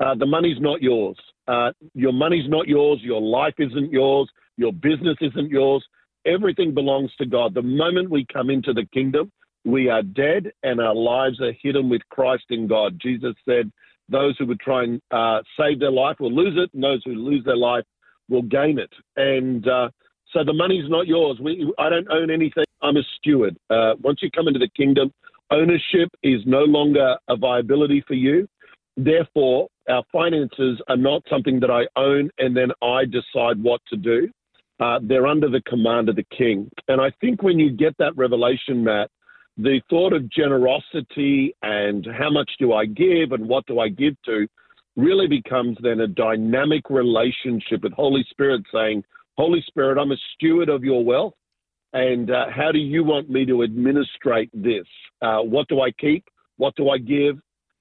uh, 0.00 0.14
the 0.14 0.26
money's 0.26 0.60
not 0.60 0.80
yours. 0.82 1.16
Uh, 1.46 1.70
your 1.94 2.12
money's 2.12 2.48
not 2.48 2.66
yours. 2.66 3.00
Your 3.02 3.20
life 3.20 3.54
isn't 3.58 3.92
yours. 3.92 4.28
Your 4.56 4.72
business 4.72 5.16
isn't 5.20 5.50
yours. 5.50 5.84
Everything 6.26 6.72
belongs 6.72 7.10
to 7.18 7.26
God. 7.26 7.54
The 7.54 7.62
moment 7.62 8.10
we 8.10 8.26
come 8.32 8.50
into 8.50 8.72
the 8.72 8.86
kingdom, 8.92 9.30
we 9.64 9.88
are 9.88 10.02
dead 10.02 10.52
and 10.62 10.80
our 10.80 10.94
lives 10.94 11.40
are 11.40 11.52
hidden 11.62 11.88
with 11.88 12.02
Christ 12.10 12.44
in 12.50 12.66
God. 12.66 12.98
Jesus 13.00 13.34
said, 13.46 13.70
Those 14.08 14.36
who 14.38 14.46
would 14.46 14.60
try 14.60 14.84
and 14.84 15.00
uh, 15.10 15.40
save 15.58 15.80
their 15.80 15.90
life 15.90 16.16
will 16.20 16.32
lose 16.32 16.54
it, 16.56 16.70
and 16.74 16.82
those 16.82 17.02
who 17.04 17.14
lose 17.14 17.44
their 17.44 17.56
life 17.56 17.84
will 18.28 18.42
gain 18.42 18.78
it. 18.78 18.92
And 19.16 19.66
uh, 19.68 19.88
so 20.32 20.44
the 20.44 20.52
money's 20.52 20.88
not 20.88 21.06
yours. 21.06 21.38
We, 21.40 21.72
I 21.78 21.88
don't 21.88 22.10
own 22.10 22.30
anything. 22.30 22.64
I'm 22.82 22.96
a 22.96 23.02
steward. 23.16 23.56
Uh, 23.70 23.94
once 24.02 24.20
you 24.22 24.30
come 24.30 24.48
into 24.48 24.58
the 24.58 24.68
kingdom, 24.68 25.12
ownership 25.50 26.10
is 26.22 26.40
no 26.44 26.64
longer 26.64 27.16
a 27.28 27.36
viability 27.36 28.04
for 28.06 28.14
you. 28.14 28.48
Therefore, 28.96 29.68
our 29.88 30.02
finances 30.12 30.80
are 30.88 30.96
not 30.96 31.22
something 31.28 31.60
that 31.60 31.70
I 31.70 31.86
own 31.98 32.30
and 32.38 32.56
then 32.56 32.70
I 32.82 33.04
decide 33.04 33.62
what 33.62 33.80
to 33.90 33.96
do. 33.96 34.30
Uh, 34.80 34.98
they're 35.02 35.26
under 35.26 35.48
the 35.48 35.62
command 35.62 36.08
of 36.08 36.16
the 36.16 36.26
king. 36.36 36.68
And 36.88 37.00
I 37.00 37.10
think 37.20 37.42
when 37.42 37.58
you 37.58 37.70
get 37.70 37.96
that 37.98 38.16
revelation, 38.16 38.82
Matt, 38.82 39.10
the 39.56 39.80
thought 39.88 40.12
of 40.12 40.28
generosity 40.30 41.54
and 41.62 42.06
how 42.18 42.30
much 42.30 42.50
do 42.58 42.72
I 42.72 42.86
give 42.86 43.32
and 43.32 43.48
what 43.48 43.66
do 43.66 43.78
I 43.78 43.88
give 43.88 44.14
to 44.24 44.48
really 44.96 45.28
becomes 45.28 45.76
then 45.80 46.00
a 46.00 46.06
dynamic 46.06 46.90
relationship 46.90 47.82
with 47.82 47.92
Holy 47.92 48.24
Spirit 48.30 48.62
saying, 48.72 49.04
Holy 49.36 49.62
Spirit, 49.66 49.98
I'm 49.98 50.12
a 50.12 50.16
steward 50.34 50.68
of 50.68 50.84
your 50.84 51.04
wealth. 51.04 51.34
And 51.92 52.30
uh, 52.30 52.46
how 52.50 52.72
do 52.72 52.78
you 52.78 53.04
want 53.04 53.30
me 53.30 53.46
to 53.46 53.62
administrate 53.62 54.50
this? 54.52 54.86
Uh, 55.22 55.38
what 55.38 55.68
do 55.68 55.80
I 55.80 55.92
keep? 55.92 56.24
What 56.56 56.74
do 56.74 56.90
I 56.90 56.98
give? 56.98 57.36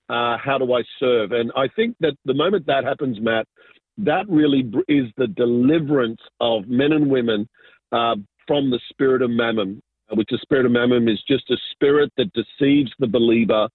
Uh, 0.09 0.38
how 0.38 0.57
do 0.59 0.73
I 0.73 0.83
serve? 1.00 1.31
And 1.31 1.51
I 1.55 1.67
think 1.75 1.95
that 2.01 2.13
the 2.25 2.33
moment 2.33 2.67
that 2.67 2.83
happens, 2.83 3.19
Matt, 3.19 3.47
that 3.97 4.27
really 4.29 4.69
is 4.88 5.05
the 5.17 5.27
deliverance 5.27 6.21
of 6.39 6.67
men 6.67 6.91
and 6.91 7.09
women 7.09 7.47
uh, 7.91 8.15
from 8.47 8.69
the 8.69 8.79
spirit 8.89 9.21
of 9.21 9.29
mammon, 9.29 9.81
which 10.13 10.29
the 10.31 10.39
spirit 10.41 10.65
of 10.65 10.71
mammon 10.71 11.07
is 11.07 11.21
just 11.27 11.50
a 11.51 11.57
spirit 11.71 12.12
that 12.17 12.31
deceives 12.33 12.91
the 13.00 13.07
believer 13.07 13.67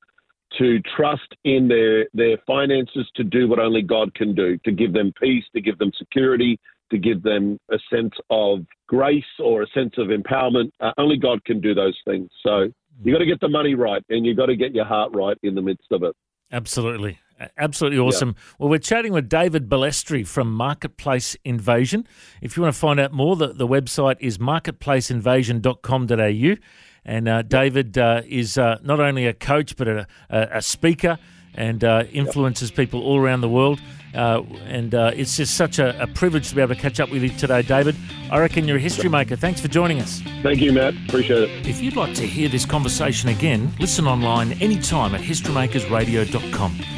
to 0.59 0.81
trust 0.97 1.35
in 1.45 1.69
their, 1.69 2.07
their 2.15 2.39
finances 2.47 3.07
to 3.15 3.25
do 3.25 3.49
what 3.49 3.59
only 3.59 3.83
God 3.83 4.15
can 4.15 4.35
do, 4.35 4.59
to 4.65 4.73
give 4.73 4.93
them 4.93 5.13
peace, 5.21 5.45
to 5.55 5.61
give 5.61 5.79
them 5.79 5.93
security, 5.99 6.59
to 6.91 6.99
give 6.99 7.23
them 7.23 7.59
a 7.71 7.79
sense 7.93 8.15
of 8.31 8.61
grace 8.87 9.23
or 9.39 9.63
a 9.63 9.67
sense 9.69 9.95
of 9.99 10.09
empowerment. 10.09 10.71
Uh, 10.81 10.93
only 10.97 11.19
God 11.19 11.45
can 11.45 11.61
do 11.61 11.75
those 11.75 11.97
things. 12.07 12.31
So 12.43 12.69
you've 13.03 13.15
got 13.15 13.19
to 13.19 13.27
get 13.27 13.41
the 13.41 13.49
money 13.49 13.75
right 13.75 14.03
and 14.09 14.25
you've 14.25 14.39
got 14.39 14.47
to 14.47 14.57
get 14.57 14.75
your 14.75 14.87
heart 14.87 15.13
right 15.15 15.37
in 15.43 15.55
the 15.55 15.63
midst 15.63 15.93
of 15.93 16.03
it. 16.03 16.15
Absolutely. 16.51 17.19
Absolutely 17.57 17.99
awesome. 17.99 18.31
Yeah. 18.31 18.55
Well, 18.59 18.71
we're 18.71 18.79
chatting 18.79 19.13
with 19.13 19.29
David 19.29 19.69
Balestri 19.69 20.27
from 20.27 20.53
Marketplace 20.53 21.37
Invasion. 21.45 22.09
If 22.43 22.57
you 22.57 22.63
want 22.63 22.75
to 22.75 22.81
find 22.81 22.99
out 22.99 23.13
more, 23.13 23.37
the, 23.37 23.49
the 23.49 23.69
website 23.69 24.17
is 24.21 24.39
marketplaceinvasion.com.au. 24.39 26.57
And 27.05 27.29
uh, 27.29 27.43
David 27.43 27.97
uh, 27.97 28.23
is 28.27 28.59
uh, 28.59 28.79
not 28.83 28.99
only 29.01 29.27
a 29.27 29.33
coach, 29.33 29.77
but 29.77 29.87
a, 29.89 30.07
a, 30.29 30.49
a 30.55 30.63
speaker 30.63 31.19
and 31.55 31.83
uh, 31.83 32.05
influences 32.13 32.71
people 32.71 33.03
all 33.03 33.19
around 33.19 33.41
the 33.41 33.49
world. 33.49 33.81
Uh, 34.15 34.43
and 34.65 34.95
uh, 34.95 35.11
it's 35.15 35.37
just 35.37 35.57
such 35.57 35.79
a, 35.79 36.03
a, 36.03 36.07
privilege 36.07 36.49
to 36.49 36.55
be 36.55 36.63
able 36.63 36.75
to 36.75 36.81
catch 36.81 36.99
up 36.99 37.11
with 37.11 37.23
you 37.23 37.29
today, 37.31 37.63
David. 37.63 37.95
I 38.31 38.39
reckon 38.39 38.67
you're 38.67 38.79
a 38.79 38.81
history 38.81 39.11
maker. 39.11 39.37
Thanks 39.37 39.61
for 39.61 39.69
joining 39.69 40.01
us. 40.01 40.23
Thank 40.43 40.61
you, 40.61 40.73
Matt. 40.73 40.95
Appreciate 41.09 41.43
it. 41.43 41.67
If 41.67 41.83
you'd 41.83 41.97
like 41.97 42.15
to 42.15 42.27
hear 42.27 42.49
this 42.49 42.65
conversation 42.65 43.29
again, 43.29 43.73
listen 43.79 44.07
online 44.07 44.53
anytime 44.63 45.15
at 45.15 45.21
historymakersradio.com. 45.21 46.98